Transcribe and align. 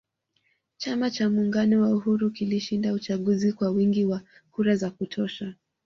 Chama 0.77 1.11
cha 1.11 1.29
muungano 1.29 1.81
wa 1.81 1.89
uhuru 1.89 2.31
kilishinda 2.31 2.93
uchaguzi 2.93 3.53
kwa 3.53 3.69
wingi 3.69 4.05
wa 4.05 4.21
kura 4.51 4.75
za 4.75 4.89
kutosha 4.91 5.53